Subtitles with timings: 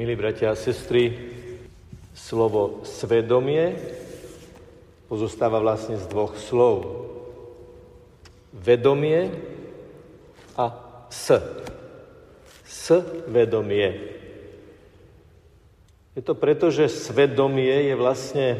[0.00, 1.12] Milí bratia a sestry,
[2.16, 3.76] slovo svedomie
[5.12, 7.04] pozostáva vlastne z dvoch slov.
[8.48, 9.28] Vedomie
[10.56, 10.72] a
[11.12, 11.36] s.
[12.64, 12.96] S
[13.28, 14.16] vedomie.
[16.16, 18.56] Je to preto, že svedomie je vlastne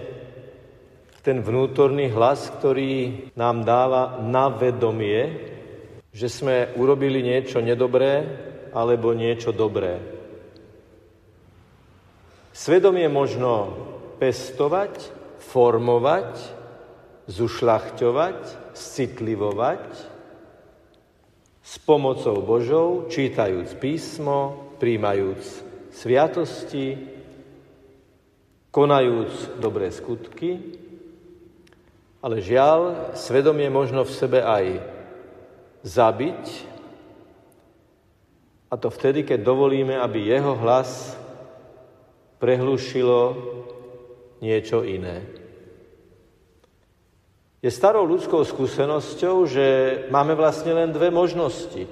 [1.25, 5.41] ten vnútorný hlas, ktorý nám dáva na vedomie,
[6.13, 8.29] že sme urobili niečo nedobré
[8.77, 10.20] alebo niečo dobré.
[12.51, 13.79] Svedomie možno
[14.19, 16.35] pestovať, formovať,
[17.31, 18.39] zušľachťovať,
[18.75, 19.87] citlivovať.
[21.63, 25.63] S pomocou Božou, čítajúc písmo, príjmajúc
[25.95, 26.99] sviatosti,
[28.75, 30.59] konajúc dobré skutky,
[32.19, 34.83] ale žiaľ, svedomie možno v sebe aj
[35.87, 36.71] zabiť,
[38.71, 41.19] a to vtedy, keď dovolíme, aby jeho hlas
[42.41, 43.21] prehlušilo
[44.41, 45.23] niečo iné.
[47.61, 49.67] Je starou ľudskou skúsenosťou, že
[50.09, 51.85] máme vlastne len dve možnosti.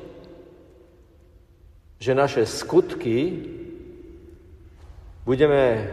[2.01, 3.45] Že naše skutky
[5.29, 5.85] budeme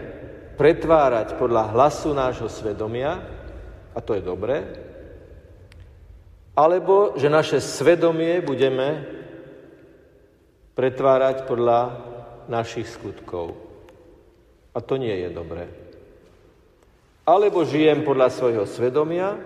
[0.56, 3.20] pretvárať podľa hlasu nášho svedomia,
[3.92, 4.64] a to je dobré,
[6.56, 9.04] alebo že naše svedomie budeme
[10.72, 11.80] pretvárať podľa
[12.48, 13.65] našich skutkov.
[14.76, 15.72] A to nie je dobré.
[17.24, 19.40] Alebo žijem podľa svojho svedomia,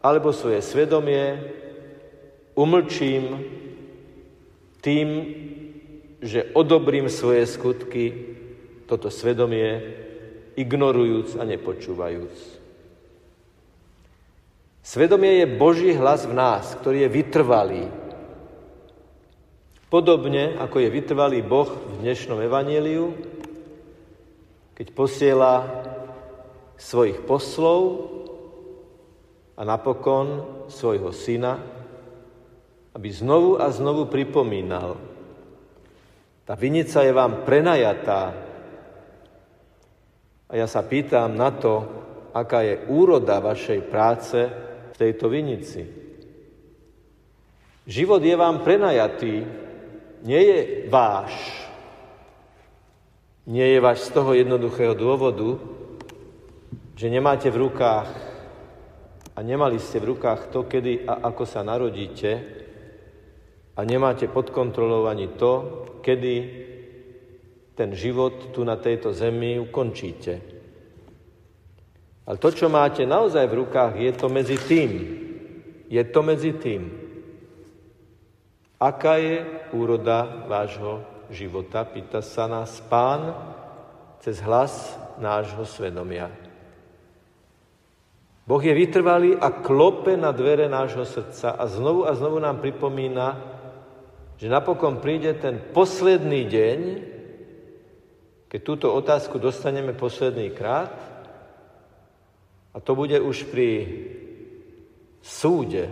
[0.00, 1.42] alebo svoje svedomie
[2.56, 3.44] umlčím
[4.80, 5.08] tým,
[6.22, 8.34] že odobrím svoje skutky,
[8.86, 10.00] toto svedomie,
[10.54, 12.34] ignorujúc a nepočúvajúc.
[14.82, 17.84] Svedomie je Boží hlas v nás, ktorý je vytrvalý.
[19.86, 23.14] Podobne ako je vytrvalý Boh v dnešnom evaníliu,
[24.82, 25.62] keď posiela
[26.74, 28.10] svojich poslov
[29.54, 31.62] a napokon svojho syna,
[32.90, 34.98] aby znovu a znovu pripomínal,
[36.42, 38.34] tá vinica je vám prenajatá.
[40.50, 41.86] A ja sa pýtam na to,
[42.34, 44.50] aká je úroda vašej práce
[44.90, 45.86] v tejto vinici.
[47.86, 49.46] Život je vám prenajatý,
[50.26, 50.58] nie je
[50.90, 51.30] váš.
[53.42, 55.58] Nie je váš z toho jednoduchého dôvodu,
[56.94, 58.06] že nemáte v rukách
[59.34, 62.30] a nemali ste v rukách to, kedy a ako sa narodíte
[63.74, 66.34] a nemáte pod kontrolou ani to, kedy
[67.74, 70.34] ten život tu na tejto zemi ukončíte.
[72.22, 74.90] Ale to, čo máte naozaj v rukách, je to medzi tým.
[75.90, 76.94] Je to medzi tým.
[78.78, 79.42] Aká je
[79.74, 83.32] úroda vášho života, pýta sa nás pán
[84.22, 86.30] cez hlas nášho svedomia.
[88.42, 93.38] Boh je vytrvalý a klope na dvere nášho srdca a znovu a znovu nám pripomína,
[94.36, 96.78] že napokon príde ten posledný deň,
[98.50, 100.92] keď túto otázku dostaneme posledný krát,
[102.72, 103.70] a to bude už pri
[105.22, 105.86] súde.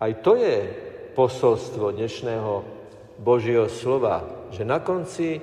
[0.00, 0.56] Aj to je
[1.14, 2.52] posolstvo dnešného
[3.18, 5.38] Božieho slova, že na konci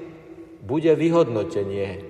[0.61, 2.05] bude vyhodnotenie,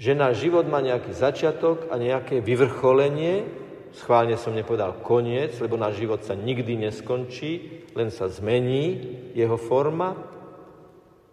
[0.00, 3.44] že náš život má nejaký začiatok a nejaké vyvrcholenie,
[3.92, 9.02] schválne som nepovedal koniec, lebo náš život sa nikdy neskončí, len sa zmení
[9.34, 10.14] jeho forma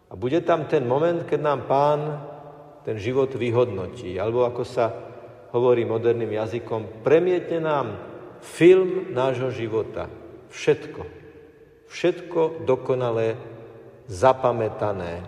[0.08, 2.00] a bude tam ten moment, keď nám pán
[2.88, 4.86] ten život vyhodnotí, alebo ako sa
[5.52, 7.88] hovorí moderným jazykom, premietne nám
[8.40, 10.08] film nášho života.
[10.48, 11.02] Všetko.
[11.88, 13.36] Všetko dokonalé
[14.08, 15.24] zapamätané.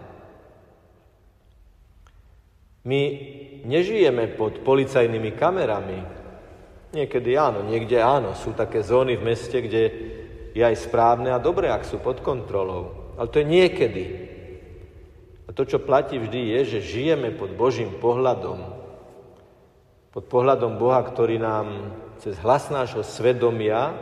[2.87, 3.01] My
[3.67, 5.99] nežijeme pod policajnými kamerami.
[6.95, 8.33] Niekedy áno, niekde áno.
[8.33, 9.83] Sú také zóny v meste, kde
[10.55, 13.13] je aj správne a dobré, ak sú pod kontrolou.
[13.19, 14.05] Ale to je niekedy.
[15.45, 18.63] A to, čo platí vždy, je, že žijeme pod Božím pohľadom.
[20.09, 23.93] Pod pohľadom Boha, ktorý nám cez hlas nášho svedomia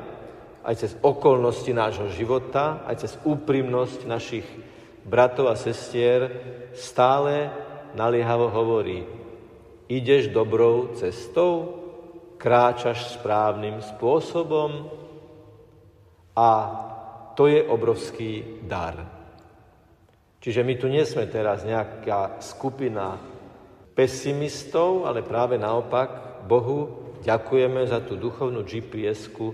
[0.67, 4.43] aj cez okolnosti nášho života, aj cez úprimnosť našich
[5.07, 6.27] bratov a sestier
[6.75, 7.47] stále
[7.95, 9.07] naliehavo hovorí,
[9.87, 11.79] ideš dobrou cestou,
[12.35, 14.91] kráčaš správnym spôsobom
[16.37, 16.49] a
[17.33, 19.17] to je obrovský dar.
[20.37, 23.17] Čiže my tu nie sme teraz nejaká skupina
[23.97, 29.47] pesimistov, ale práve naopak Bohu ďakujeme za tú duchovnú GPS-ku,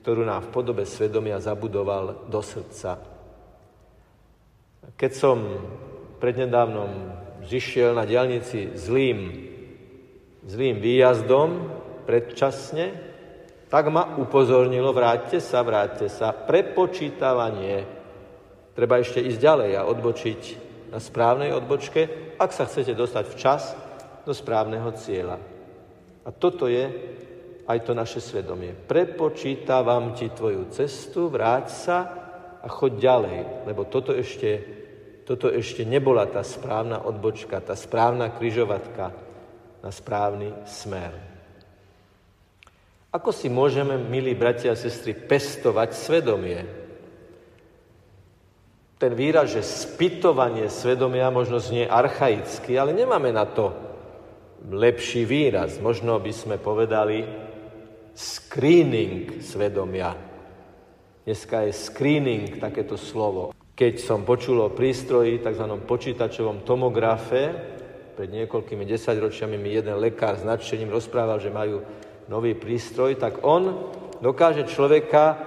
[0.00, 3.13] ktorú nám v podobe svedomia zabudoval do srdca.
[4.94, 5.38] Keď som
[6.22, 6.90] prednedávnom
[7.44, 9.50] zišiel na diálnici zlým,
[10.46, 11.68] zlým výjazdom
[12.06, 12.94] predčasne,
[13.68, 17.82] tak ma upozornilo, vráťte sa, vráťte sa, prepočítavanie.
[18.74, 20.40] Treba ešte ísť ďalej a odbočiť
[20.94, 23.62] na správnej odbočke, ak sa chcete dostať včas
[24.22, 25.42] do správneho cieľa.
[26.22, 26.86] A toto je
[27.66, 28.76] aj to naše svedomie.
[28.76, 31.98] Prepočítavam ti tvoju cestu, vráť sa
[32.62, 33.38] a choď ďalej,
[33.68, 34.60] lebo toto ešte,
[35.24, 39.12] toto ešte nebola tá správna odbočka, tá správna kryžovatka
[39.80, 41.16] na správny smer.
[43.08, 46.60] Ako si môžeme, milí bratia a sestry, pestovať svedomie?
[48.98, 53.70] Ten výraz, že spytovanie svedomia možno znie archaicky, ale nemáme na to
[54.66, 55.78] lepší výraz.
[55.78, 57.22] Možno by sme povedali
[58.16, 60.16] screening svedomia.
[61.24, 63.54] Dneska je screening takéto slovo.
[63.74, 65.66] Keď som počul o prístroji, tzv.
[65.82, 67.50] počítačovom tomografe,
[68.14, 71.82] pred niekoľkými desaťročiami mi jeden lekár s nadšením rozprával, že majú
[72.30, 73.90] nový prístroj, tak on
[74.22, 75.42] dokáže človeka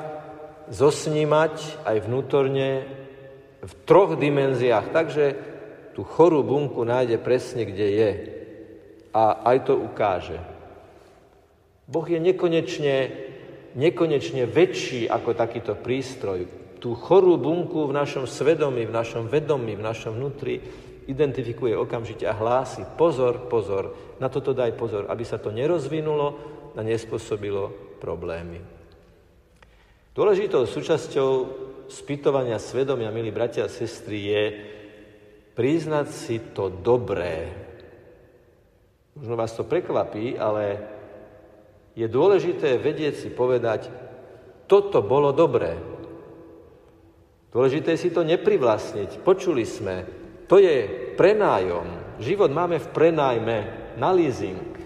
[0.67, 2.69] zosnímať aj vnútorne
[3.63, 5.25] v troch dimenziách, takže
[5.95, 8.11] tú chorú bunku nájde presne, kde je.
[9.15, 10.35] A aj to ukáže.
[11.87, 12.95] Boh je nekonečne,
[13.79, 16.56] nekonečne väčší ako takýto prístroj.
[16.77, 20.61] Tú chorú bunku v našom svedomí, v našom vedomí, v našom vnútri
[21.07, 26.37] identifikuje okamžite a hlási pozor, pozor, na toto daj pozor, aby sa to nerozvinulo
[26.77, 28.61] a nespôsobilo problémy.
[30.13, 31.29] Dôležitou súčasťou
[31.89, 34.43] spýtovania svedomia, milí bratia a sestry, je
[35.57, 37.49] priznať si to dobré.
[39.17, 40.77] Možno vás to prekvapí, ale
[41.97, 43.89] je dôležité vedieť si povedať,
[44.69, 45.96] toto bolo dobré.
[47.57, 49.25] Dôležité je si to neprivlastniť.
[49.25, 50.05] Počuli sme,
[50.45, 50.85] to je
[51.17, 52.21] prenájom.
[52.21, 53.57] Život máme v prenájme,
[53.97, 54.77] na leasing.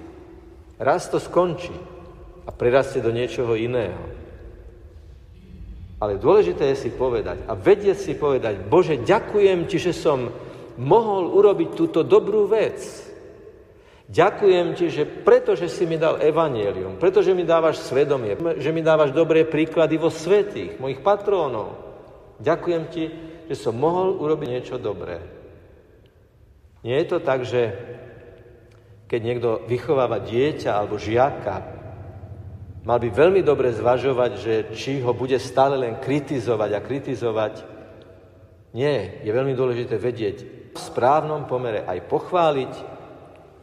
[0.79, 1.75] Raz to skončí
[2.47, 3.99] a prerastie do niečoho iného.
[5.99, 10.31] Ale dôležité je si povedať a vedieť si povedať, Bože, ďakujem Ti, že som
[10.79, 12.79] mohol urobiť túto dobrú vec.
[14.07, 19.11] Ďakujem ti, že pretože si mi dal evanielium, pretože mi dávaš svedomie, že mi dávaš
[19.15, 21.90] dobré príklady vo svetých, mojich patrónov.
[22.41, 23.05] Ďakujem ti,
[23.45, 25.21] že som mohol urobiť niečo dobré.
[26.81, 27.77] Nie je to tak, že
[29.05, 31.55] keď niekto vychováva dieťa alebo žiaka,
[32.81, 37.53] mal by veľmi dobre zvažovať, že či ho bude stále len kritizovať a kritizovať.
[38.73, 40.37] Nie, je veľmi dôležité vedieť
[40.71, 42.73] v správnom pomere aj pochváliť,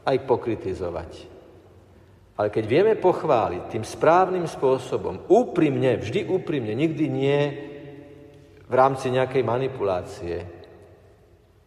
[0.05, 1.11] aj pokritizovať.
[2.39, 7.41] Ale keď vieme pochváliť tým správnym spôsobom, úprimne, vždy úprimne, nikdy nie
[8.69, 10.37] v rámci nejakej manipulácie,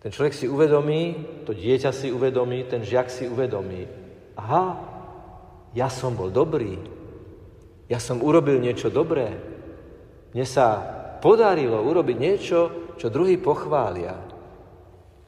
[0.02, 1.02] ten človek si uvedomí,
[1.46, 3.86] to dieťa si uvedomí, ten žiak si uvedomí.
[4.34, 4.66] Aha,
[5.78, 6.74] ja som bol dobrý.
[7.86, 9.30] Ja som urobil niečo dobré.
[10.34, 10.82] Mne sa
[11.22, 12.60] podarilo urobiť niečo,
[12.98, 14.18] čo druhý pochvália.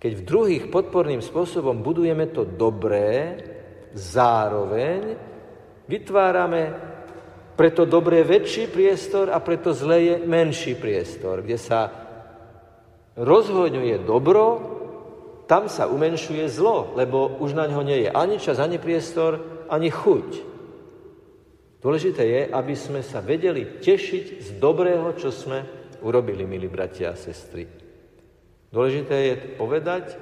[0.01, 3.37] Keď v druhých podporným spôsobom budujeme to dobré,
[3.93, 5.15] zároveň
[5.85, 6.61] vytvárame
[7.53, 11.79] pre to dobré väčší priestor a pre to zlé je menší priestor, kde sa
[13.13, 14.45] rozhodňuje dobro,
[15.45, 19.93] tam sa umenšuje zlo, lebo už na ňo nie je ani čas, ani priestor, ani
[19.93, 20.29] chuť.
[21.83, 25.67] Dôležité je, aby sme sa vedeli tešiť z dobrého, čo sme
[26.00, 27.67] urobili, milí bratia a sestry.
[28.72, 30.15] Dôležité je povedať,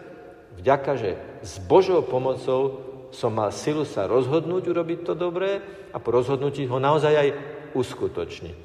[0.58, 1.12] vďaka, že
[1.46, 5.60] s Božou pomocou som mal silu sa rozhodnúť urobiť to dobré
[5.92, 7.30] a po rozhodnutí ho naozaj aj
[7.76, 8.64] uskutočniť.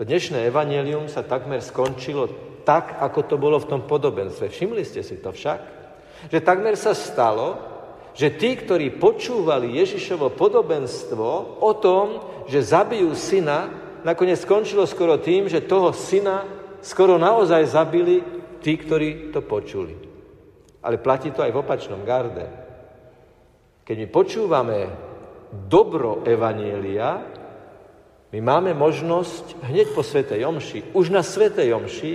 [0.00, 2.26] To dnešné evanelium sa takmer skončilo
[2.64, 4.48] tak, ako to bolo v tom podobenstve.
[4.48, 5.60] Všimli ste si to však?
[6.32, 7.60] Že takmer sa stalo,
[8.16, 13.68] že tí, ktorí počúvali Ježišovo podobenstvo o tom, že zabijú syna,
[14.04, 16.44] nakoniec skončilo skoro tým, že toho syna
[16.84, 18.20] skoro naozaj zabili
[18.60, 19.96] tí, ktorí to počuli.
[20.82, 22.42] Ale platí to aj v opačnom garde.
[23.82, 24.78] Keď my počúvame
[25.66, 27.18] dobro Evanielia,
[28.32, 32.12] my máme možnosť hneď po Svetej Jomši, už na Svetej Jomši,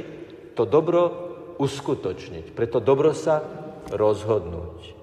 [0.57, 1.27] to dobro
[1.61, 2.57] uskutočniť.
[2.57, 3.45] Preto dobro sa
[3.93, 4.97] rozhodnúť.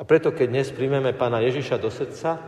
[0.00, 2.40] A preto, keď dnes príjmeme pána Ježiša do srdca,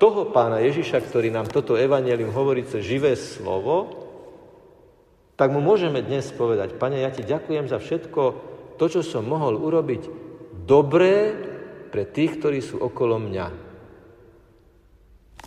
[0.00, 4.08] toho pána Ježiša, ktorý nám toto evanelium hovorí cez živé slovo,
[5.36, 8.22] tak mu môžeme dnes povedať, Pane, ja ti ďakujem za všetko
[8.80, 10.08] to, čo som mohol urobiť
[10.64, 11.36] dobré
[11.90, 13.46] pre tých, ktorí sú okolo mňa.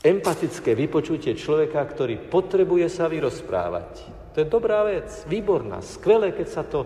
[0.03, 3.91] Empatické vypočutie človeka, ktorý potrebuje sa vyrozprávať.
[4.35, 6.83] To je dobrá vec, výborná, skvelé, keď sa to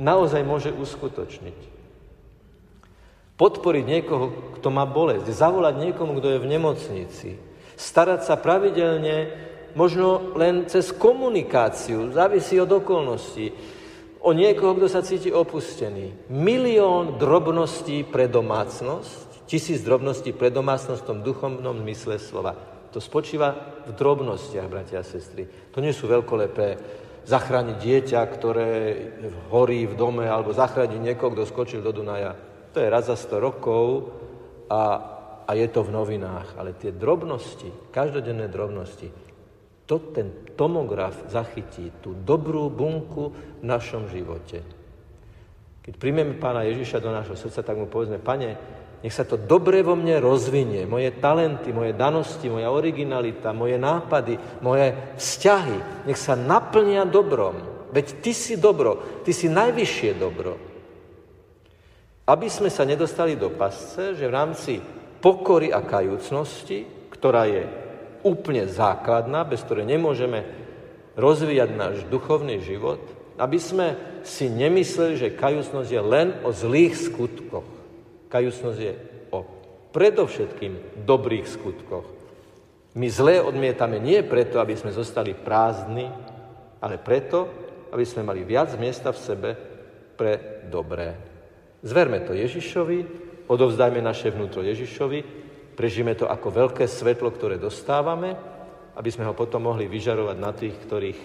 [0.00, 1.58] naozaj môže uskutočniť.
[3.36, 7.30] Podporiť niekoho, kto má bolesť, zavolať niekomu, kto je v nemocnici,
[7.76, 9.32] starať sa pravidelne,
[9.72, 13.52] možno len cez komunikáciu, závisí od okolností,
[14.20, 16.30] o niekoho, kto sa cíti opustený.
[16.32, 22.52] Milión drobností pre domácnosť, tisíc drobností pre domácnosť v tom duchovnom zmysle slova.
[22.90, 25.46] To spočíva v drobnostiach, bratia a sestry.
[25.70, 26.68] To nie sú veľkolepé
[27.22, 28.70] zachrániť dieťa, ktoré
[29.54, 32.34] horí v dome, alebo zachrániť niekoho, kto skočil do Dunaja.
[32.74, 34.10] To je raz za 100 rokov
[34.66, 34.82] a,
[35.46, 36.58] a je to v novinách.
[36.58, 39.29] Ale tie drobnosti, každodenné drobnosti,
[39.90, 44.62] to ten tomograf zachytí, tú dobrú bunku v našom živote.
[45.82, 48.54] Keď príjmeme pána Ježiša do nášho srdca, tak mu povedzme, pane,
[49.02, 54.62] nech sa to dobre vo mne rozvinie, moje talenty, moje danosti, moja originalita, moje nápady,
[54.62, 57.58] moje vzťahy, nech sa naplnia dobrom.
[57.90, 60.54] Veď ty si dobro, ty si najvyššie dobro.
[62.30, 64.78] Aby sme sa nedostali do pasce, že v rámci
[65.18, 67.79] pokory a kajúcnosti, ktorá je
[68.22, 70.44] úplne základná, bez ktorej nemôžeme
[71.16, 73.00] rozvíjať náš duchovný život,
[73.40, 77.64] aby sme si nemysleli, že kajúcnosť je len o zlých skutkoch.
[78.28, 78.92] Kajúcnosť je
[79.32, 79.40] o
[79.90, 82.06] predovšetkým dobrých skutkoch.
[82.94, 86.10] My zlé odmietame nie preto, aby sme zostali prázdni,
[86.82, 87.48] ale preto,
[87.90, 89.50] aby sme mali viac miesta v sebe
[90.14, 91.16] pre dobré.
[91.80, 92.98] Zverme to Ježišovi,
[93.48, 95.49] odovzdajme naše vnútro Ježišovi
[95.80, 98.36] Prežijeme to ako veľké svetlo, ktoré dostávame,
[99.00, 101.20] aby sme ho potom mohli vyžarovať na tých, ktorých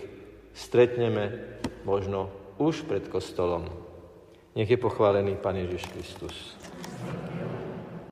[0.55, 3.67] stretneme možno už pred kostolom.
[4.55, 6.55] Nech je pochválený Pán Ježiš Kristus.